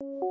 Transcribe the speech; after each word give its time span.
you 0.00 0.27